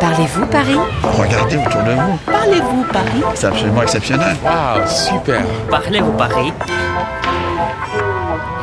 Parlez-vous 0.00 0.46
Paris 0.46 0.76
Regardez 1.02 1.56
autour 1.58 1.82
de 1.82 1.90
vous. 1.92 2.18
Parlez-vous 2.24 2.84
Paris 2.90 3.22
C'est 3.34 3.46
absolument 3.48 3.82
exceptionnel. 3.82 4.34
Waouh, 4.42 4.86
super 4.88 5.42
Parlez-vous 5.68 6.12
Paris 6.12 6.52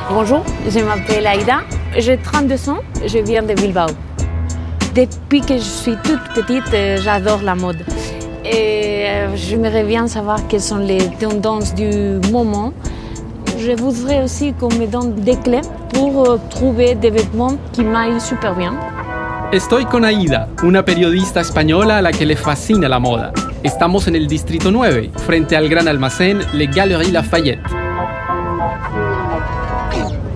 Bonjour, 0.10 0.44
je 0.68 0.80
m'appelle 0.80 1.28
Aïda, 1.28 1.60
j'ai 1.96 2.18
32 2.18 2.70
ans, 2.70 2.80
je 3.06 3.20
viens 3.20 3.44
de 3.44 3.54
Bilbao. 3.54 3.88
Depuis 4.96 5.42
que 5.42 5.58
je 5.58 5.64
suis 5.64 5.96
toute 6.04 6.24
petite, 6.34 6.74
euh, 6.74 6.98
j'adore 7.00 7.42
la 7.44 7.54
mode. 7.54 7.86
Et 8.44 9.06
euh, 9.06 9.36
j'aimerais 9.36 9.84
bien 9.84 10.08
savoir 10.08 10.48
quelles 10.48 10.62
sont 10.62 10.78
les 10.78 11.08
tendances 11.20 11.76
du 11.76 12.20
moment. 12.32 12.74
Je 13.60 13.74
voudrais 13.74 14.24
aussi 14.24 14.54
qu'on 14.54 14.74
me 14.74 14.88
donne 14.88 15.14
des 15.16 15.36
clés 15.36 15.62
pour 15.94 16.30
euh, 16.32 16.40
trouver 16.50 16.96
des 16.96 17.12
vêtements 17.12 17.58
qui 17.74 17.84
m'aillent 17.84 18.22
super 18.22 18.56
bien. 18.56 18.74
Estoy 19.50 19.86
con 19.86 20.04
Aida, 20.04 20.50
una 20.62 20.84
periodista 20.84 21.40
española 21.40 22.00
a 22.00 22.02
la 22.02 22.12
que 22.12 22.26
le 22.26 22.36
fascina 22.36 22.90
la 22.90 23.00
moda. 23.00 23.32
Estamos 23.64 24.10
en 24.10 24.18
el 24.18 24.28
Distrito 24.28 24.72
9, 24.72 25.12
frente 25.26 25.56
al 25.56 25.70
gran 25.70 25.88
almacén 25.88 26.42
Les 26.52 26.70
Galeries 26.70 27.14
Lafayette. 27.14 27.62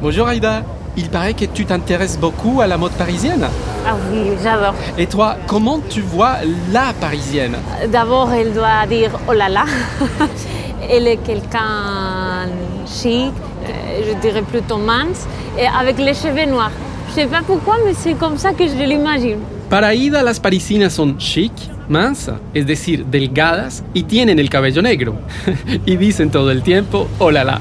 Bonjour 0.01 0.29
Aïda, 0.29 0.63
il 0.95 1.09
paraît 1.09 1.33
que 1.33 1.43
tu 1.43 1.65
t'intéresses 1.65 2.17
beaucoup 2.17 2.61
à 2.61 2.67
la 2.67 2.77
mode 2.77 2.93
parisienne. 2.93 3.45
Ah 3.85 3.95
oui, 4.09 4.31
j'adore. 4.41 4.75
Et 4.97 5.07
toi, 5.07 5.35
comment 5.45 5.81
tu 5.89 5.99
vois 5.99 6.37
la 6.71 6.93
parisienne? 7.01 7.57
D'abord, 7.89 8.31
elle 8.31 8.53
doit 8.53 8.87
dire 8.87 9.11
oh 9.27 9.33
là 9.33 9.49
là. 9.49 9.65
elle 10.89 11.07
est 11.07 11.17
quelqu'un 11.17 12.47
chic, 12.87 13.33
euh, 13.33 14.03
je 14.07 14.13
dirais 14.21 14.41
plutôt 14.41 14.77
mince, 14.77 15.27
et 15.59 15.67
avec 15.67 15.97
les 15.97 16.13
cheveux 16.13 16.49
noirs. 16.49 16.71
Je 17.11 17.15
sais 17.15 17.27
pas 17.27 17.41
pourquoi, 17.45 17.75
mais 17.85 17.93
c'est 17.93 18.13
comme 18.13 18.37
ça 18.37 18.53
que 18.53 18.65
je 18.65 18.73
l'imagine. 18.73 19.39
Para 19.69 19.93
Aida 19.93 20.23
las 20.23 20.39
parisinas 20.39 20.91
son 20.91 21.19
chic, 21.19 21.51
mansa, 21.89 22.39
es 22.53 22.65
decir, 22.65 23.05
delgadas 23.05 23.83
y 23.93 24.03
tienen 24.03 24.39
el 24.39 24.49
cabello 24.49 24.81
negro. 24.81 25.15
y 25.85 25.97
dicen 25.97 26.31
todo 26.31 26.51
el 26.51 26.63
tiempo 26.63 27.09
hola 27.19 27.43
la. 27.43 27.59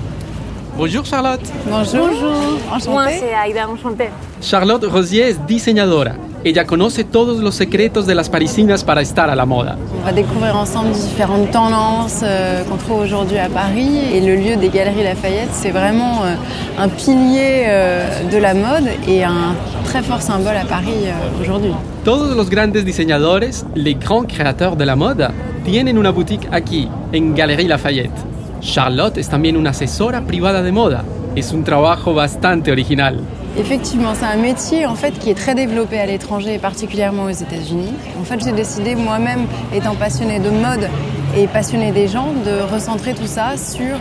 Bonjour 0.76 1.04
Charlotte. 1.04 1.40
Bonjour. 1.68 2.10
Bonjour. 2.10 2.92
Moi, 2.92 3.08
c'est 3.08 3.34
Aïda, 3.34 3.68
enchantée. 3.68 4.10
Charlotte 4.40 4.84
Rosier 4.84 5.30
es 5.30 5.46
diseñadora. 5.48 6.14
Ella 6.42 6.64
conoce 6.64 7.04
todos 7.04 7.40
los 7.42 7.54
secretos 7.54 8.06
de 8.06 8.14
las 8.14 8.30
parisinas 8.30 8.82
para 8.82 9.02
estar 9.02 9.28
a 9.28 9.36
la 9.36 9.44
moda. 9.44 9.76
On 10.00 10.06
va 10.06 10.12
découvrir 10.12 10.56
ensemble 10.56 10.92
différentes 10.92 11.50
tendances 11.50 12.22
euh, 12.22 12.64
qu'on 12.64 12.78
trouve 12.78 13.00
aujourd'hui 13.00 13.36
à 13.36 13.50
Paris. 13.50 13.90
Et 14.14 14.22
le 14.22 14.36
lieu 14.36 14.56
des 14.56 14.70
Galeries 14.70 15.04
Lafayette, 15.04 15.50
c'est 15.52 15.70
vraiment 15.70 16.24
euh, 16.24 16.34
un 16.78 16.88
pilier 16.88 17.64
euh, 17.66 18.30
de 18.32 18.38
la 18.38 18.54
mode 18.54 18.88
et 19.06 19.22
un 19.22 19.54
très 19.84 20.02
fort 20.02 20.22
symbole 20.22 20.56
à 20.56 20.64
Paris 20.64 21.04
euh, 21.04 21.42
aujourd'hui. 21.42 21.74
Todos 22.04 22.34
los 22.34 22.48
grandes 22.48 22.78
diseñadores, 22.78 23.66
les 23.74 23.94
grands 23.94 24.24
créateurs 24.24 24.76
de 24.76 24.84
la 24.84 24.96
moda, 24.96 25.32
tienen 25.66 25.98
una 25.98 26.10
boutique 26.10 26.48
aquí, 26.52 26.88
en 27.12 27.34
Galerie 27.34 27.68
Lafayette. 27.68 28.18
Charlotte 28.62 29.18
es 29.18 29.28
también 29.28 29.58
una 29.58 29.70
asesora 29.70 30.22
privada 30.22 30.62
de 30.62 30.72
moda. 30.72 31.04
Es 31.36 31.52
un 31.52 31.64
trabajo 31.64 32.14
bastante 32.14 32.72
original. 32.72 33.20
Effectivement, 33.58 34.14
c'est 34.14 34.26
un 34.26 34.36
métier 34.36 34.86
qui 35.20 35.30
est 35.30 35.34
très 35.34 35.54
développé 35.54 35.98
à 35.98 36.06
l'étranger 36.06 36.54
et 36.54 36.58
particulièrement 36.58 37.24
aux 37.24 37.30
États-Unis. 37.30 37.92
En 38.20 38.24
fait, 38.24 38.42
j'ai 38.44 38.52
décidé 38.52 38.94
moi-même, 38.94 39.46
étant 39.74 39.96
passionnée 39.96 40.38
de 40.38 40.50
mode 40.50 40.88
et 41.36 41.46
passionnée 41.46 41.90
des 41.90 42.06
gens, 42.06 42.28
de 42.44 42.72
recentrer 42.72 43.12
tout 43.14 43.26
ça 43.26 43.56
sur 43.56 43.96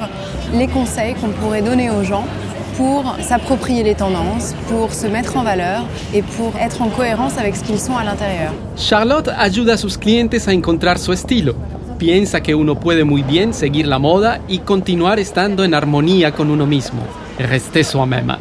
les 0.54 0.68
conseils 0.68 1.16
qu'on 1.16 1.30
pourrait 1.30 1.62
donner 1.62 1.90
aux 1.90 2.04
gens 2.04 2.26
pour 2.78 3.16
s'approprier 3.22 3.84
les 3.84 3.96
tendances, 3.96 4.56
pour 4.70 4.94
se 4.94 5.08
mettre 5.08 5.36
en 5.36 5.44
valeur 5.44 5.84
et 6.14 6.22
pour 6.22 6.54
être 6.58 6.82
en 6.82 6.90
cohérence 6.90 7.38
avec 7.38 7.56
ce 7.56 7.64
qu'ils 7.64 7.80
sont 7.80 7.98
à 7.98 8.04
l'intérieur. 8.04 8.54
Charlotte 8.78 9.30
ayuda 9.38 9.74
a 9.74 9.78
sus 9.78 9.98
clientes 9.98 10.48
a 10.48 10.54
encontrar 10.54 10.98
su 10.98 11.12
estilo. 11.12 11.56
Piensa 11.98 12.42
que 12.42 12.56
uno 12.56 12.76
puede 12.76 13.04
muy 13.04 13.24
bien 13.24 13.54
seguir 13.54 13.88
la 13.88 14.00
moda 14.00 14.40
y 14.48 14.60
continuar 14.60 15.20
estando 15.20 15.66
en 15.66 15.74
armonía 15.74 16.32
con 16.32 16.50
uno 16.50 16.66
mismo. 16.66 17.02
Restez 17.38 17.88
soi-même. 17.88 18.38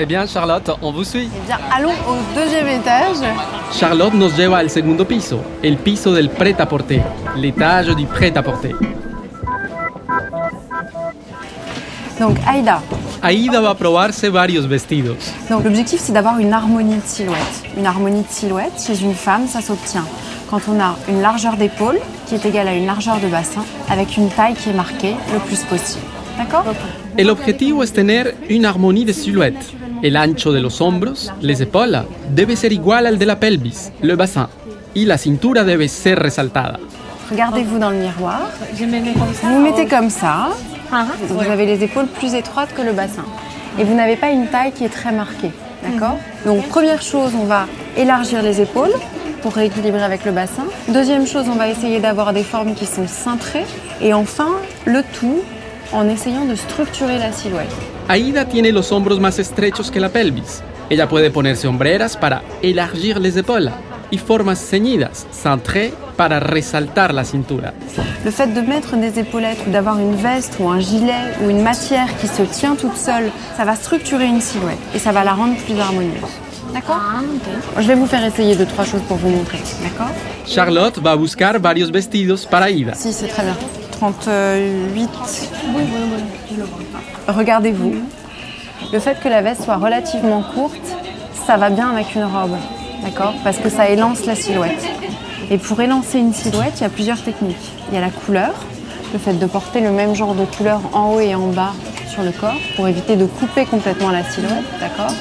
Eh 0.00 0.06
bien, 0.06 0.26
Charlotte, 0.26 0.70
on 0.80 0.92
vous 0.92 1.02
suit. 1.02 1.28
Eh 1.36 1.46
bien, 1.46 1.58
allons 1.74 1.90
au 1.90 2.16
deuxième 2.32 2.68
étage. 2.68 3.16
Charlotte 3.72 4.14
nos 4.14 4.30
lleva 4.36 4.58
al 4.58 4.70
segundo 4.70 5.04
piso, 5.04 5.40
el 5.60 5.76
piso 5.76 6.14
del 6.14 6.30
prêt-à-porter, 6.30 7.02
l'étage 7.36 7.88
du 7.96 8.06
prêt-à-porter. 8.06 8.76
Donc, 12.20 12.36
Aïda. 12.46 12.80
Aida 13.24 13.60
va 13.60 13.74
probarse 13.74 14.24
varios 14.26 14.66
vestidos. 14.68 15.32
Donc, 15.50 15.64
l'objectif, 15.64 16.00
c'est 16.00 16.12
d'avoir 16.12 16.38
une 16.38 16.52
harmonie 16.52 16.96
de 16.96 17.04
silhouette. 17.04 17.64
Une 17.76 17.86
harmonie 17.86 18.22
de 18.22 18.30
silhouette, 18.30 18.80
chez 18.84 19.02
une 19.02 19.14
femme, 19.14 19.48
ça 19.48 19.60
s'obtient 19.60 20.06
quand 20.48 20.60
on 20.68 20.80
a 20.80 20.96
une 21.08 21.20
largeur 21.20 21.56
d'épaule 21.56 21.98
qui 22.26 22.36
est 22.36 22.46
égale 22.46 22.68
à 22.68 22.74
une 22.74 22.86
largeur 22.86 23.18
de 23.20 23.26
bassin 23.26 23.64
avec 23.90 24.16
une 24.16 24.28
taille 24.30 24.54
qui 24.54 24.70
est 24.70 24.74
marquée 24.74 25.14
le 25.32 25.40
plus 25.40 25.62
possible. 25.64 26.04
D'accord? 26.38 26.64
El 27.16 27.30
objetivo 27.30 27.82
es 27.82 27.92
tener 27.92 28.36
una 28.48 28.68
armonía 28.68 29.04
de 29.04 29.12
silhouette. 29.12 29.58
El 30.02 30.16
ancho 30.16 30.52
de 30.52 30.60
los 30.60 30.80
hombros, 30.80 31.32
les 31.40 31.60
épaules, 31.60 32.02
debe 32.34 32.54
ser 32.56 32.72
igual 32.72 33.06
al 33.06 33.18
de 33.18 33.26
la 33.26 33.40
pelvis, 33.40 33.90
le 34.00 34.14
bassin, 34.14 34.48
y 34.94 35.04
la 35.04 35.18
cintura 35.18 35.64
debe 35.64 35.88
ser 35.88 36.18
resaltada. 36.18 36.78
Regardez-vous 37.30 37.78
dans 37.78 37.90
le 37.90 37.96
miroir. 37.96 38.42
Vous 38.74 38.86
vous 39.54 39.60
mettez 39.60 39.86
comme 39.86 40.08
ça. 40.08 40.48
Ah, 40.90 41.06
Vous 41.28 41.40
avez 41.40 41.66
les 41.66 41.84
épaules 41.84 42.06
plus 42.06 42.34
étroites 42.34 42.72
que 42.74 42.80
le 42.82 42.92
bassin. 42.92 43.24
Et 43.78 43.84
vous 43.84 43.94
n'avez 43.94 44.16
pas 44.16 44.30
une 44.30 44.46
taille 44.46 44.72
qui 44.72 44.84
est 44.84 44.88
très 44.88 45.12
marquée. 45.12 45.50
D'accord 45.82 46.16
Donc, 46.46 46.66
première 46.68 47.02
chose, 47.02 47.32
on 47.38 47.44
va 47.44 47.66
élargir 47.96 48.42
les 48.42 48.60
épaules 48.60 48.94
pour 49.42 49.52
rééquilibrer 49.52 50.02
avec 50.02 50.24
le 50.24 50.32
bassin. 50.32 50.64
Deuxième 50.88 51.26
chose, 51.26 51.46
on 51.48 51.56
va 51.56 51.68
essayer 51.68 52.00
d'avoir 52.00 52.32
des 52.32 52.42
formes 52.42 52.74
qui 52.74 52.86
sont 52.86 53.06
cintrées. 53.06 53.66
Et 54.00 54.14
enfin, 54.14 54.48
le 54.86 55.02
tout 55.02 55.40
en 55.92 56.08
essayant 56.08 56.44
de 56.46 56.54
structurer 56.56 57.18
la 57.18 57.32
silhouette. 57.32 57.72
Aida 58.08 58.44
tiene 58.46 58.72
los 58.72 58.92
hombros 58.92 59.20
más 59.20 59.38
estrechos 59.38 59.90
que 59.90 60.00
la 60.00 60.08
pelvis. 60.08 60.62
Ella 60.90 61.08
puede 61.08 61.30
ponerse 61.30 61.68
hombreras 61.68 62.16
para 62.16 62.42
elargir 62.62 63.18
les 63.20 63.36
épaules 63.36 63.72
y 64.10 64.16
formas 64.18 64.58
ceñidas, 64.58 65.26
centrées 65.30 65.92
para 66.16 66.40
resaltar 66.40 67.12
la 67.12 67.24
cintura. 67.24 67.74
Le 68.24 68.30
fait 68.30 68.46
de 68.54 68.62
mettre 68.62 68.96
des 68.96 69.18
épaulettes 69.18 69.58
ou 69.66 69.70
d'avoir 69.70 69.98
une 69.98 70.14
veste 70.16 70.56
ou 70.58 70.68
un 70.70 70.80
gilet 70.80 71.36
ou 71.44 71.50
une 71.50 71.62
matière 71.62 72.08
qui 72.18 72.26
se 72.26 72.42
tient 72.42 72.74
toute 72.74 72.96
seule, 72.96 73.30
ça 73.56 73.64
va 73.66 73.76
structurer 73.76 74.24
une 74.26 74.40
silhouette 74.40 74.78
et 74.94 74.98
ça 74.98 75.12
va 75.12 75.24
la 75.24 75.32
rendre 75.34 75.56
plus 75.56 75.78
harmonieuse. 75.78 76.22
D'accord 76.72 77.00
Ah. 77.00 77.80
Je 77.80 77.86
vais 77.86 77.94
vous 77.94 78.06
faire 78.06 78.24
essayer 78.24 78.56
deux, 78.56 78.66
trois 78.66 78.84
choses 78.84 79.02
pour 79.08 79.16
vous 79.18 79.28
montrer. 79.30 79.58
D'accord 79.82 80.10
Charlotte 80.46 80.98
va 80.98 81.14
buscar 81.16 81.58
varios 81.60 81.90
vestidos 81.90 82.46
para 82.50 82.70
Aida. 82.70 82.94
Si, 82.94 83.12
c'est 83.12 83.28
très 83.28 83.42
bien. 83.42 83.56
38. 83.98 85.10
Regardez-vous. 87.26 87.94
Le 88.92 88.98
fait 89.00 89.18
que 89.20 89.28
la 89.28 89.42
veste 89.42 89.64
soit 89.64 89.76
relativement 89.76 90.42
courte, 90.54 90.76
ça 91.46 91.56
va 91.56 91.68
bien 91.70 91.90
avec 91.90 92.14
une 92.14 92.24
robe. 92.24 92.56
D'accord? 93.02 93.34
Parce 93.42 93.58
que 93.58 93.68
ça 93.68 93.88
élance 93.88 94.24
la 94.24 94.36
silhouette. 94.36 94.86
Et 95.50 95.58
pour 95.58 95.80
élancer 95.80 96.18
une 96.18 96.32
silhouette, 96.32 96.74
il 96.76 96.82
y 96.82 96.86
a 96.86 96.90
plusieurs 96.90 97.22
techniques. 97.22 97.72
Il 97.88 97.94
y 97.94 97.98
a 97.98 98.00
la 98.00 98.10
couleur, 98.10 98.54
le 99.12 99.18
fait 99.18 99.34
de 99.34 99.46
porter 99.46 99.80
le 99.80 99.90
même 99.90 100.14
genre 100.14 100.34
de 100.34 100.44
couleur 100.44 100.80
en 100.92 101.14
haut 101.14 101.20
et 101.20 101.34
en 101.34 101.48
bas 101.48 101.72
sur 102.08 102.22
le 102.22 102.30
corps 102.30 102.58
pour 102.76 102.86
éviter 102.86 103.16
de 103.16 103.26
couper 103.26 103.64
complètement 103.64 104.10
la 104.10 104.22
silhouette. 104.22 104.64
D'accord? 104.80 105.12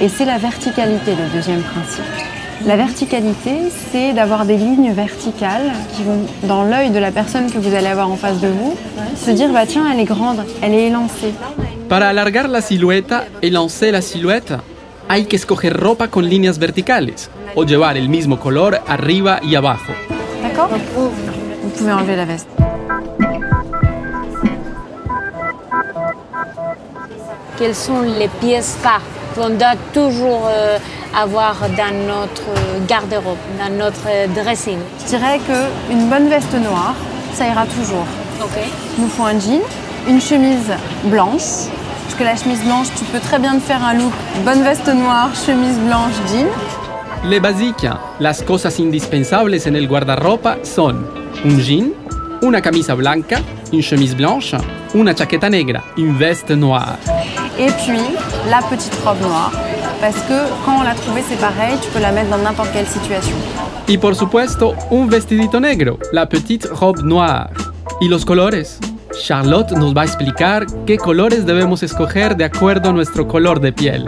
Et 0.00 0.08
c'est 0.08 0.26
la 0.26 0.36
verticalité, 0.36 1.12
le 1.14 1.34
deuxième 1.34 1.62
principe. 1.62 2.04
La 2.66 2.76
verticalité, 2.76 3.70
c'est 3.92 4.12
d'avoir 4.12 4.44
des 4.44 4.56
lignes 4.56 4.92
verticales 4.92 5.72
qui 5.94 6.02
vont 6.02 6.26
dans 6.42 6.64
l'œil 6.64 6.90
de 6.90 6.98
la 6.98 7.12
personne 7.12 7.50
que 7.50 7.58
vous 7.58 7.74
allez 7.74 7.86
avoir 7.86 8.10
en 8.10 8.16
face 8.16 8.40
de 8.40 8.48
vous, 8.48 8.76
se 9.16 9.30
dire 9.30 9.52
bah 9.52 9.64
tiens, 9.66 9.86
elle 9.92 10.00
est 10.00 10.04
grande, 10.04 10.44
elle 10.60 10.74
est 10.74 10.88
élancée. 10.88 11.32
Para 11.88 12.08
alargar 12.08 12.48
la 12.48 12.60
silueta 12.60 13.24
y 13.42 13.50
lancer 13.50 13.92
la 13.92 14.02
silueta, 14.02 14.60
hay 15.08 15.24
que 15.24 15.36
escoger 15.36 15.72
ropa 15.72 16.08
con 16.08 16.28
líneas 16.28 16.58
verticales 16.58 17.30
o 17.54 17.64
llevar 17.64 17.96
el 17.96 18.08
mismo 18.08 18.38
color 18.38 18.80
arriba 18.86 19.40
y 19.42 19.54
abajo. 19.54 19.92
D'accord? 20.42 20.68
Vous 20.96 21.70
pouvez 21.70 21.92
enlever 21.92 22.16
la 22.16 22.24
veste. 22.24 22.48
Quelles 27.56 27.74
sont 27.74 28.02
les 28.02 28.28
pièces 28.40 28.76
phares 28.82 29.02
qu'on 29.34 29.50
doit 29.50 29.76
toujours 29.92 30.46
euh, 30.48 30.78
avoir 31.16 31.56
dans 31.76 31.94
notre 32.06 32.86
garde-robe, 32.86 33.38
dans 33.58 33.74
notre 33.76 34.08
dressing 34.34 34.78
Je 35.02 35.16
dirais 35.16 35.40
qu'une 35.46 36.08
bonne 36.08 36.28
veste 36.28 36.54
noire, 36.54 36.94
ça 37.34 37.46
ira 37.46 37.64
toujours. 37.66 38.06
Ok. 38.42 38.58
Il 38.96 39.04
nous 39.04 39.10
faut 39.10 39.24
un 39.24 39.38
jean, 39.38 39.60
une 40.08 40.20
chemise 40.20 40.70
blanche, 41.04 41.68
parce 42.04 42.14
que 42.18 42.24
la 42.24 42.36
chemise 42.36 42.62
blanche, 42.64 42.88
tu 42.96 43.04
peux 43.04 43.20
très 43.20 43.38
bien 43.38 43.54
te 43.54 43.60
faire 43.60 43.84
un 43.84 43.94
look 43.94 44.12
bonne 44.44 44.62
veste 44.62 44.88
noire, 44.88 45.30
chemise 45.34 45.78
blanche, 45.78 46.14
jean. 46.32 46.46
Le 47.24 47.40
basiques, 47.40 47.86
las 48.20 48.42
cosas 48.42 48.78
indispensables 48.78 49.66
en 49.66 49.74
el 49.74 49.88
guardarropa 49.88 50.58
son 50.62 51.04
un 51.44 51.58
jean, 51.58 51.92
una 52.42 52.60
camisa 52.60 52.94
blanca, 52.94 53.38
une 53.72 53.82
chemise 53.82 54.14
blanche, 54.14 54.54
una 54.94 55.14
chaqueta 55.14 55.50
negra, 55.50 55.82
une 55.96 56.16
veste 56.16 56.50
noire. 56.52 56.96
Et 57.58 57.70
puis, 57.72 57.98
la 58.48 58.58
petite 58.62 58.94
robe 59.04 59.20
noire, 59.20 59.50
parce 60.00 60.16
que 60.22 60.38
quand 60.64 60.78
on 60.80 60.82
l'a 60.82 60.94
trouvée, 60.94 61.22
c'est 61.28 61.40
pareil, 61.40 61.76
tu 61.82 61.88
peux 61.90 62.00
la 62.00 62.12
mettre 62.12 62.30
dans 62.30 62.38
n'importe 62.38 62.70
quelle 62.72 62.86
situation. 62.86 63.36
Y 63.86 63.98
por 63.98 64.14
supuesto, 64.14 64.74
un 64.90 65.08
vestidito 65.08 65.60
negro, 65.60 65.98
la 66.12 66.26
petite 66.26 66.66
robe 66.66 67.02
noire. 67.02 67.50
¿Y 68.00 68.08
los 68.08 68.24
colores? 68.24 68.78
Charlotte 69.12 69.72
nos 69.72 69.94
va 69.94 70.02
a 70.02 70.04
explicar 70.04 70.66
qué 70.86 70.98
colores 70.98 71.44
debemos 71.46 71.82
escoger 71.82 72.36
de 72.36 72.44
acuerdo 72.44 72.90
a 72.90 72.92
nuestro 72.92 73.26
color 73.26 73.60
de 73.60 73.72
piel. 73.72 74.06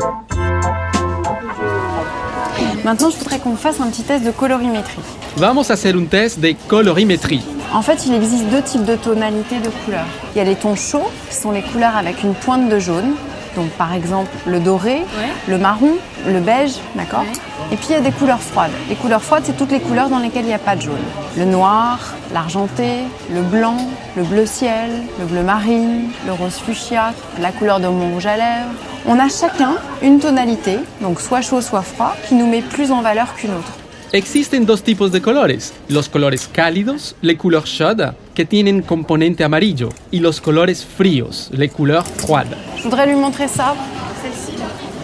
Maintenant, 2.84 3.10
je 3.10 3.18
voudrais 3.18 3.38
qu'on 3.38 3.56
fasse 3.56 3.80
un 3.80 3.90
petit 3.90 4.02
test 4.02 4.24
de 4.24 4.30
colorimétrie. 4.30 5.02
Vamos 5.36 5.70
a 5.70 5.74
hacer 5.74 5.94
un 5.94 6.06
test 6.06 6.40
de 6.40 6.54
colorimétrie. 6.68 7.42
En 7.72 7.82
fait, 7.82 8.06
il 8.06 8.14
existe 8.14 8.46
deux 8.46 8.62
types 8.62 8.84
de 8.84 8.96
tonalités 8.96 9.60
de 9.60 9.68
couleurs. 9.84 10.06
Il 10.34 10.38
y 10.38 10.40
a 10.40 10.44
les 10.44 10.56
tons 10.56 10.76
chauds, 10.76 11.10
qui 11.28 11.36
sont 11.36 11.52
les 11.52 11.62
couleurs 11.62 11.96
avec 11.96 12.22
une 12.22 12.34
pointe 12.34 12.68
de 12.68 12.78
jaune. 12.78 13.14
Donc, 13.56 13.70
par 13.70 13.92
exemple, 13.94 14.30
le 14.46 14.60
doré, 14.60 15.02
le 15.48 15.58
marron, 15.58 15.92
le 16.26 16.40
beige, 16.40 16.74
d'accord 16.94 17.24
Et 17.72 17.76
puis, 17.76 17.86
il 17.90 17.92
y 17.92 17.96
a 17.96 18.00
des 18.00 18.12
couleurs 18.12 18.40
froides. 18.40 18.70
Les 18.88 18.94
couleurs 18.94 19.22
froides, 19.22 19.42
c'est 19.44 19.56
toutes 19.56 19.72
les 19.72 19.80
couleurs 19.80 20.08
dans 20.08 20.18
lesquelles 20.18 20.44
il 20.44 20.48
n'y 20.48 20.54
a 20.54 20.58
pas 20.58 20.76
de 20.76 20.82
jaune. 20.82 20.98
Le 21.36 21.44
noir, 21.44 22.14
l'argenté, 22.32 23.00
le 23.32 23.42
blanc, 23.42 23.88
le 24.16 24.22
bleu 24.22 24.46
ciel, 24.46 24.90
le 25.18 25.26
bleu 25.26 25.42
marine, 25.42 26.10
le 26.26 26.32
rose 26.32 26.58
fuchsia, 26.64 27.12
la 27.40 27.50
couleur 27.50 27.80
de 27.80 27.88
mon 27.88 28.12
rouge 28.12 28.26
à 28.26 28.36
lèvres. 28.36 28.70
On 29.06 29.18
a 29.18 29.28
chacun 29.28 29.76
une 30.02 30.20
tonalité, 30.20 30.78
donc 31.00 31.20
soit 31.20 31.40
chaud, 31.40 31.60
soit 31.60 31.82
froid, 31.82 32.14
qui 32.28 32.34
nous 32.34 32.46
met 32.46 32.62
plus 32.62 32.92
en 32.92 33.00
valeur 33.00 33.34
qu'une 33.34 33.50
autre. 33.50 33.79
Existen 34.12 34.66
dos 34.66 34.82
tipos 34.82 35.12
de 35.12 35.20
colores, 35.22 35.72
los 35.88 36.08
colores 36.08 36.48
cálidos, 36.52 37.14
les 37.22 37.36
couleurs 37.36 37.66
chaudes, 37.66 38.10
que 38.34 38.44
tienen 38.44 38.82
componente 38.82 39.44
amarillo, 39.44 39.90
y 40.10 40.18
los 40.18 40.40
colores 40.40 40.84
fríos, 40.84 41.48
les 41.52 41.68
couleurs 41.68 42.04
froides. 42.04 42.56
Je 42.76 42.82
voudrais 42.82 43.06
lui 43.06 43.14
montrer 43.14 43.46
ça. 43.46 43.76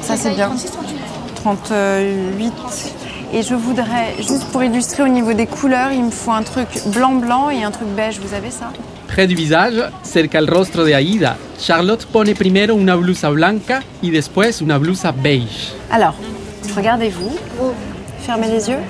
Ça, 0.03 0.17
c'est 0.17 0.35
bien. 0.35 0.51
38. 1.37 2.53
Et 3.33 3.43
je 3.45 3.55
voudrais, 3.55 4.17
juste 4.19 4.47
pour 4.51 4.65
illustrer 4.65 5.05
au 5.05 5.09
niveau 5.09 5.35
des 5.35 5.47
couleurs, 5.47 5.93
il 5.93 6.03
me 6.03 6.11
faut 6.11 6.33
un 6.33 6.43
truc 6.43 6.67
blanc-blanc 6.87 7.51
et 7.51 7.63
un 7.63 7.71
truc 7.71 7.87
beige. 7.95 8.19
Vous 8.19 8.35
avez 8.35 8.51
ça? 8.51 8.73
Près 9.07 9.29
du 9.29 9.37
visage, 9.37 9.85
cerca 10.03 10.39
al 10.39 10.49
rostro 10.49 10.83
de 10.83 10.91
Aida, 10.93 11.37
Charlotte 11.61 12.05
pone 12.07 12.35
primero 12.35 12.75
una 12.75 12.97
blusa 12.97 13.31
blanca 13.31 13.85
y 14.03 14.11
después 14.11 14.61
una 14.63 14.79
blusa 14.79 15.13
beige. 15.13 15.73
Alors, 15.93 16.15
regardez-vous. 16.75 17.37
Fermez 18.27 18.49
les 18.49 18.69
yeux. 18.69 18.81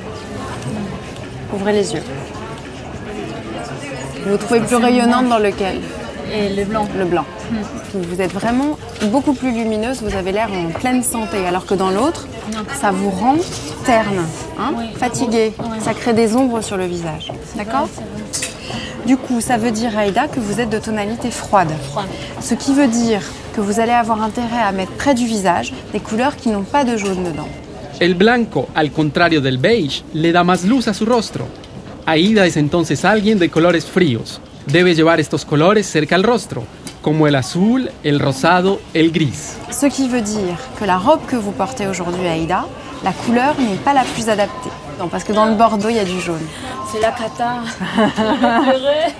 Ouvrez 1.53 1.75
les 1.75 1.93
yeux. 1.93 2.03
Vous 4.25 4.31
vous 4.31 4.37
trouvez 4.39 4.61
plus 4.61 4.77
rayonnante 4.77 5.29
dans 5.29 5.39
lequel 5.39 5.83
Et 6.33 6.49
le 6.49 6.65
blanc. 6.65 6.89
Le 6.97 7.05
blanc. 7.05 7.27
Vous 7.93 8.23
êtes 8.23 8.33
vraiment 8.33 8.79
beaucoup 9.11 9.35
plus 9.35 9.53
lumineuse, 9.53 10.03
vous 10.03 10.17
avez 10.17 10.33
l'air 10.33 10.49
en 10.51 10.71
pleine 10.71 11.03
santé, 11.03 11.47
alors 11.47 11.67
que 11.67 11.75
dans 11.75 11.91
l'autre, 11.91 12.27
ça 12.81 12.93
vous 12.93 13.11
rend 13.11 13.37
terne, 13.85 14.25
hein, 14.59 14.73
fatiguée. 14.97 15.53
Ça 15.81 15.93
crée 15.93 16.15
des 16.15 16.35
ombres 16.35 16.63
sur 16.63 16.79
le 16.79 16.87
visage. 16.87 17.31
D'accord 17.57 17.91
Du 19.05 19.19
coup, 19.19 19.43
ça 19.43 19.59
veut 19.59 19.71
dire, 19.71 19.99
Aïda, 19.99 20.29
que 20.29 20.41
vous 20.41 20.63
êtes 20.63 20.71
de 20.71 20.79
tonalité 20.79 21.31
froide. 21.31 21.73
Froide. 21.91 22.09
Ce 22.41 22.55
qui 22.55 22.73
veut 22.73 22.89
dire 22.89 23.21
que 23.55 23.61
vous 23.61 23.81
allez 23.81 23.93
avoir 23.93 24.23
intérêt 24.23 24.63
à 24.67 24.73
mettre 24.73 24.93
près 24.93 25.15
du 25.15 25.27
visage 25.27 25.75
des 25.93 26.01
couleurs 26.01 26.37
qui 26.37 26.49
n'ont 26.49 26.63
pas 26.63 26.85
de 26.85 26.97
jaune 26.97 27.23
dedans. 27.23 27.49
El 27.99 28.15
blanco, 28.15 28.69
al 28.75 28.93
contrario 28.93 29.41
del 29.41 29.57
beige, 29.59 30.03
le 30.13 30.31
da 30.33 30.45
más 30.45 30.65
luz 30.65 30.87
a 30.89 30.93
su 30.95 31.07
rostro. 31.07 31.47
Aida 32.05 32.45
es 32.45 32.57
entonces 32.59 33.05
alguien 33.07 33.39
de 33.39 33.49
colores 33.49 33.87
fríos. 33.87 34.41
Debe 34.67 34.95
llevar 34.95 35.19
estos 35.19 35.45
colores 35.47 35.87
cerca 35.87 36.15
al 36.15 36.23
rostro, 36.23 36.65
como 37.01 37.27
el 37.27 37.35
azul, 37.35 37.91
el 38.03 38.21
rosado, 38.21 38.81
el 38.93 39.13
gris. 39.13 39.57
Ce 39.71 39.89
qui 39.89 40.09
veut 40.09 40.23
dire 40.23 40.57
que 40.79 40.87
la 40.87 40.99
robe 40.99 41.25
que 41.27 41.37
vous 41.37 41.53
portez 41.57 41.87
aujourd'hui, 41.87 42.29
Aïda, 42.29 42.67
la 43.03 43.13
couleur 43.13 43.55
n'est 43.59 43.83
pas 43.83 43.95
la 43.95 44.05
plus 44.05 44.29
adaptée. 44.29 44.71
Non, 44.99 45.09
parce 45.09 45.25
que 45.25 45.33
dans 45.33 45.47
le 45.47 45.55
bordeaux, 45.55 45.89
il 45.89 45.97
y 45.97 45.99
a 45.99 46.05
du 46.05 46.21
jaune. 46.21 46.47
C'est 46.93 47.01
la 47.01 47.13
cata. 47.13 47.61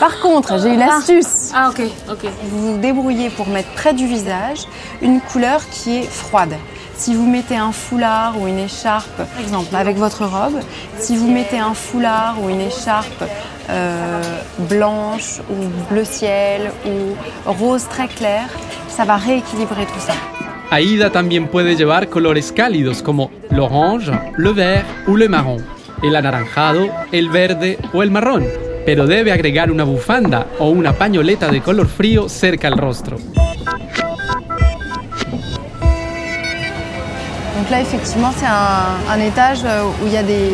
Par 0.00 0.20
contre, 0.20 0.58
j'ai 0.60 0.74
une 0.74 0.82
astuce. 0.82 1.50
ah, 1.54 1.70
ok, 1.70 1.80
ok. 2.10 2.26
Vous 2.50 2.72
vous 2.74 2.78
débrouillez 2.78 3.30
pour 3.30 3.48
mettre 3.48 3.70
près 3.70 3.94
du 3.94 4.06
visage 4.06 4.64
une 5.00 5.20
couleur 5.20 5.60
qui 5.70 5.98
est 5.98 6.02
froide. 6.10 6.54
Si 6.98 7.14
vous 7.14 7.26
mettez 7.26 7.56
un 7.56 7.72
foulard 7.72 8.40
ou 8.40 8.46
une 8.48 8.58
écharpe, 8.58 9.16
par 9.16 9.40
exemple 9.40 9.76
avec 9.76 9.96
votre 9.96 10.24
robe, 10.24 10.60
si 10.98 11.16
vous 11.16 11.30
mettez 11.30 11.58
un 11.58 11.74
foulard 11.74 12.36
ou 12.42 12.48
une 12.48 12.62
écharpe 12.62 13.22
euh, 13.68 14.22
blanche 14.70 15.40
ou 15.50 15.92
bleu 15.92 16.04
ciel 16.04 16.72
ou 16.86 17.50
rose 17.50 17.86
très 17.88 18.08
clair, 18.08 18.48
ça 18.88 19.04
va 19.04 19.16
rééquilibrer 19.16 19.84
tout 19.84 20.00
ça. 20.00 20.14
Aida 20.72 21.10
también 21.10 21.48
puede 21.48 21.76
llevar 21.76 22.08
colores 22.08 22.50
cálidos 22.50 23.02
como 23.02 23.30
el 23.50 23.60
orange, 23.60 24.10
le 24.38 24.52
vert 24.52 24.86
o 25.06 25.16
le 25.16 25.28
marrón, 25.28 25.64
el 26.02 26.16
anaranjado, 26.16 26.88
el 27.12 27.28
verde 27.28 27.78
o 27.92 28.02
el 28.02 28.10
marrón, 28.10 28.44
pero 28.84 29.06
debe 29.06 29.32
agregar 29.32 29.70
una 29.70 29.84
bufanda 29.84 30.46
o 30.58 30.70
una 30.70 30.92
pañoleta 30.94 31.48
de 31.48 31.60
color 31.60 31.86
frío 31.86 32.28
cerca 32.28 32.68
al 32.68 32.78
rostro. 32.78 33.18
Donc 37.56 37.70
là, 37.70 37.80
effectivement, 37.80 38.32
c'est 38.36 38.46
un, 38.46 38.98
un 39.10 39.20
étage 39.20 39.60
euh, 39.64 39.84
où 40.02 40.06
il 40.06 40.12
y 40.12 40.16
a 40.18 40.22
des 40.22 40.50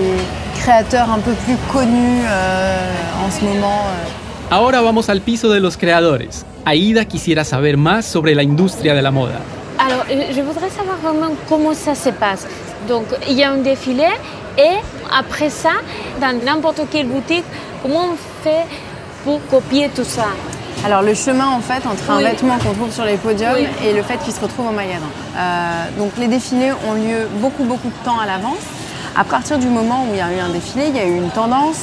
créateurs 0.61 1.11
un 1.11 1.19
peu 1.19 1.33
plus 1.45 1.57
connus 1.73 2.23
euh, 2.25 3.27
en 3.27 3.31
ce 3.31 3.45
moment. 3.45 3.81
euh. 3.87 4.55
Ahora 4.55 4.83
vamos 4.83 5.09
al 5.09 5.21
piso 5.21 5.49
de 5.49 5.59
los 5.59 5.77
creadores. 5.77 6.45
Aida 6.65 7.05
quisiera 7.05 7.43
saber 7.43 7.77
más 7.77 8.05
sobre 8.07 8.35
la 8.35 8.43
industria 8.43 8.95
de 8.95 9.01
la 9.01 9.11
moda. 9.11 9.41
Alors, 9.79 10.05
je 10.09 10.41
voudrais 10.43 10.71
savoir 10.71 10.97
vraiment 11.03 11.33
comment 11.49 11.75
ça 11.75 11.95
se 11.97 12.11
passe. 12.11 12.47
Donc, 12.87 13.07
il 13.29 13.37
y 13.37 13.43
a 13.43 13.51
un 13.51 13.57
défilé 13.57 14.07
et 14.57 14.77
après 15.11 15.51
ça, 15.51 15.71
dans 16.21 16.39
n'importe 16.45 16.83
quelle 16.93 17.07
boutique, 17.07 17.45
comment 17.83 18.11
on 18.13 18.17
fait 18.45 18.65
pour 19.25 19.41
copier 19.51 19.89
tout 19.93 20.05
ça? 20.05 20.27
Alors 20.85 21.03
le 21.03 21.15
chemin 21.15 21.47
en 21.49 21.61
fait 21.61 21.87
entre 21.87 22.11
un 22.11 22.17
Oui. 22.19 22.25
vêtement 22.25 22.59
qu'on 22.59 22.73
trouve 22.75 22.91
sur 22.93 23.05
les 23.05 23.17
podiums 23.17 23.53
Oui. 23.55 23.67
et 23.87 23.93
le 23.93 24.03
fait 24.03 24.19
qu'il 24.19 24.33
se 24.33 24.41
retrouve 24.41 24.67
au 24.69 24.73
magasin. 24.73 25.07
Euh, 25.37 25.85
donc 25.99 26.11
les 26.19 26.27
défilés 26.27 26.73
ont 26.89 26.95
lieu 26.95 27.29
beaucoup 27.41 27.65
beaucoup 27.65 27.89
de 27.89 28.05
temps 28.05 28.19
à 28.19 28.27
l'avance. 28.27 28.65
À 29.17 29.25
partir 29.25 29.59
du 29.59 29.69
moment 29.69 30.05
où 30.05 30.13
il 30.13 30.19
y 30.19 30.21
a 30.21 30.33
eu 30.33 30.41
un 30.41 30.49
défilé, 30.49 30.87
il 30.89 30.97
y 30.97 30.99
a 31.01 31.05
eu 31.07 31.17
une 31.17 31.31
tendance, 31.31 31.83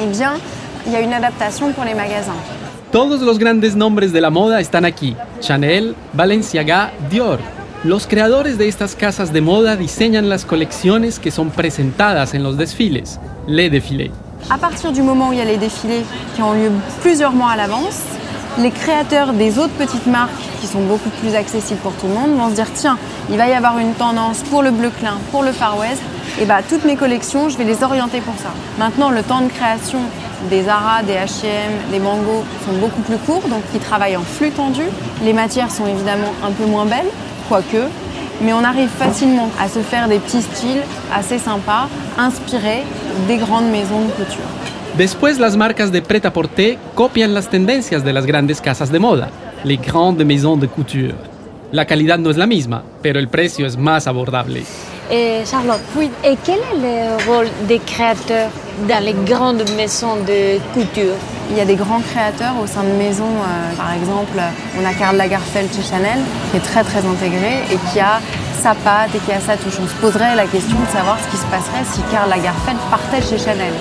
eh 0.00 0.06
bien 0.06 0.34
il 0.86 0.92
y 0.92 0.96
a 0.96 1.00
une 1.00 1.12
adaptation 1.12 1.72
pour 1.72 1.84
les 1.84 1.94
magasins. 1.94 2.36
Todos 2.92 3.20
los 3.20 3.38
grandes 3.38 3.74
nombres 3.76 4.12
de 4.12 4.20
la 4.20 4.30
moda 4.30 4.60
están 4.60 4.84
aquí. 4.84 5.16
Chanel, 5.40 5.94
Balenciaga, 6.12 6.90
Dior. 7.10 7.38
Los 7.84 8.06
creadores 8.06 8.58
de 8.58 8.68
estas 8.68 8.94
casas 8.94 9.32
de 9.32 9.40
moda 9.40 9.74
diseñan 9.74 10.28
las 10.28 10.44
colecciones 10.44 11.18
que 11.18 11.30
son 11.30 11.50
presentadas 11.50 12.34
en 12.34 12.42
los 12.42 12.56
desfiles, 12.56 13.18
les 13.48 13.70
défilés. 13.70 14.10
À 14.50 14.58
partir 14.58 14.92
du 14.92 15.02
moment 15.02 15.28
où 15.28 15.32
il 15.32 15.38
y 15.38 15.42
a 15.42 15.44
les 15.44 15.56
défilés 15.56 16.02
qui 16.34 16.42
ont 16.42 16.52
lieu 16.52 16.70
plusieurs 17.00 17.32
mois 17.32 17.50
à 17.52 17.56
l'avance, 17.56 18.00
les 18.58 18.70
créateurs 18.70 19.32
des 19.32 19.58
autres 19.58 19.72
petites 19.74 20.06
marques 20.06 20.30
qui 20.60 20.66
sont 20.66 20.80
beaucoup 20.80 21.10
plus 21.20 21.34
accessibles 21.34 21.80
pour 21.80 21.92
tout 21.92 22.06
le 22.06 22.14
monde 22.14 22.36
vont 22.36 22.50
se 22.50 22.54
dire 22.54 22.66
tiens, 22.74 22.98
il 23.30 23.36
va 23.36 23.48
y 23.48 23.52
avoir 23.52 23.78
une 23.78 23.94
tendance 23.94 24.38
pour 24.50 24.62
le 24.62 24.70
bleu 24.70 24.90
clin, 24.90 25.18
pour 25.30 25.42
le 25.42 25.52
Far 25.52 25.78
West, 25.78 26.02
et 26.40 26.44
bah 26.44 26.58
toutes 26.68 26.84
mes 26.84 26.96
collections, 26.96 27.48
je 27.48 27.56
vais 27.56 27.64
les 27.64 27.82
orienter 27.82 28.20
pour 28.20 28.34
ça. 28.36 28.50
Maintenant, 28.78 29.10
le 29.10 29.22
temps 29.22 29.40
de 29.40 29.48
création 29.48 30.00
des 30.48 30.64
Zara, 30.64 31.02
des 31.02 31.14
H&M, 31.14 31.90
des 31.92 31.98
Mango 31.98 32.44
sont 32.66 32.72
beaucoup 32.74 33.02
plus 33.02 33.18
courts, 33.18 33.48
donc 33.48 33.62
ils 33.74 33.80
travaillent 33.80 34.16
en 34.16 34.22
flux 34.22 34.50
tendu. 34.50 34.82
Les 35.22 35.32
matières 35.32 35.70
sont 35.70 35.86
évidemment 35.86 36.32
un 36.44 36.50
peu 36.50 36.64
moins 36.64 36.86
belles, 36.86 37.10
quoique, 37.48 37.88
mais 38.40 38.52
on 38.52 38.64
arrive 38.64 38.88
facilement 38.88 39.50
à 39.60 39.68
se 39.68 39.80
faire 39.80 40.08
des 40.08 40.18
petits 40.18 40.42
styles 40.42 40.82
assez 41.14 41.38
sympas, 41.38 41.88
inspirés 42.18 42.84
des 43.28 43.36
grandes 43.36 43.70
maisons 43.70 44.00
de 44.00 44.10
couture. 44.12 44.59
Después 44.96 45.38
las 45.38 45.56
marcas 45.56 45.92
de 45.92 46.02
prêt-à-porter 46.02 46.78
copian 46.94 47.32
las 47.32 47.48
tendencias 47.48 48.04
de 48.04 48.12
las 48.12 48.26
grandes 48.26 48.60
casas 48.60 48.90
de 48.90 48.98
moda, 48.98 49.30
les 49.64 49.80
grandes 49.80 50.26
maisons 50.26 50.60
de 50.60 50.68
couture. 50.68 51.14
La 51.72 51.84
calidad 51.86 52.18
no 52.18 52.30
es 52.30 52.36
la 52.36 52.46
misma, 52.46 52.82
pero 53.00 53.20
el 53.20 53.28
precio 53.28 53.66
es 53.66 53.76
más 53.76 54.06
abordable. 54.08 54.64
Et 55.10 55.44
Charlotte, 55.44 55.80
et 56.24 56.36
quel 56.44 56.58
est 56.58 56.80
le 56.82 57.24
rôle 57.26 57.48
des 57.66 57.78
créateurs 57.78 58.50
dans 58.88 59.02
les 59.04 59.14
grandes 59.24 59.64
maisons 59.76 60.16
de 60.26 60.58
couture? 60.74 61.16
Il 61.50 61.56
y 61.56 61.60
a 61.60 61.64
des 61.64 61.76
grands 61.76 62.00
créateurs 62.00 62.54
au 62.62 62.66
sein 62.66 62.84
de 62.84 62.92
maisons, 62.96 63.24
euh, 63.24 63.76
par 63.76 63.92
exemple, 63.94 64.38
on 64.80 64.84
a 64.84 64.92
Karl 64.92 65.16
Lagerfeld 65.16 65.68
chez 65.74 65.82
Chanel, 65.82 66.18
qui 66.50 66.58
est 66.58 66.60
très 66.60 66.84
très 66.84 67.04
intégré 67.04 67.62
et 67.72 67.78
qui 67.90 67.98
a 68.00 68.20
sa 68.60 68.74
patte 68.74 69.14
et 69.14 69.18
qui 69.18 69.32
a 69.32 69.40
sa 69.40 69.56
touche. 69.56 69.78
On 69.82 69.88
se 69.88 69.94
poserait 70.00 70.36
la 70.36 70.46
question 70.46 70.76
de 70.78 70.92
savoir 70.92 71.18
ce 71.18 71.30
qui 71.30 71.36
se 71.36 71.46
passerait 71.46 71.84
si 71.92 72.02
Karl 72.12 72.28
Lagerfeld 72.28 72.78
partait 72.90 73.22
chez 73.22 73.38
Chanel. 73.38 73.72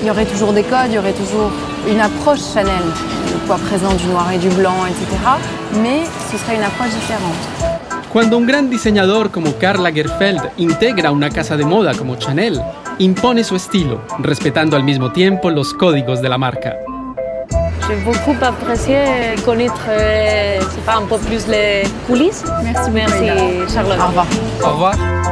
Il 0.00 0.08
y 0.08 0.10
aurait 0.10 0.26
toujours 0.26 0.52
des 0.52 0.62
codes, 0.62 0.88
il 0.90 0.94
y 0.94 0.98
aurait 0.98 1.12
toujours 1.12 1.50
une 1.88 2.00
approche 2.00 2.40
Chanel, 2.52 2.84
le 3.32 3.38
poids 3.46 3.58
présent 3.58 3.92
du 3.94 4.06
noir 4.06 4.30
et 4.32 4.38
du 4.38 4.48
blanc, 4.48 4.86
etc. 4.86 5.06
Mais 5.82 6.02
ce 6.30 6.38
serait 6.38 6.56
une 6.56 6.62
approche 6.62 6.90
différente. 6.90 7.74
Cuando 8.12 8.38
un 8.38 8.46
gran 8.46 8.70
diseñador 8.70 9.30
como 9.30 9.56
Karl 9.58 9.82
Lagerfeld 9.82 10.42
integra 10.58 11.10
una 11.10 11.30
casa 11.30 11.56
de 11.56 11.64
moda 11.64 11.94
como 11.94 12.16
Chanel, 12.16 12.60
impone 12.98 13.42
su 13.42 13.56
estilo, 13.56 14.02
respetando 14.20 14.76
al 14.76 14.84
mismo 14.84 15.10
tiempo 15.10 15.50
los 15.50 15.74
códigos 15.74 16.22
de 16.22 16.28
la 16.28 16.38
marca. 16.38 16.76
J'ai 17.86 17.96
beaucoup 17.96 18.36
apprécié 18.40 19.34
connaître 19.44 19.86
euh, 19.88 20.58
je 20.58 20.64
sais 20.64 20.80
pas, 20.86 20.96
un 20.96 21.06
peu 21.06 21.18
plus 21.18 21.46
les 21.48 21.82
coulisses. 22.06 22.44
Merci 22.62 22.90
Merci. 22.92 23.26
Charlotte. 23.74 23.98
Au 24.00 24.06
revoir. 24.06 24.26
Au 24.62 24.70
revoir. 24.70 25.23